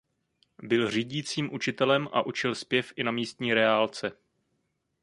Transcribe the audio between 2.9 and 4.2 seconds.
i na místní reálce.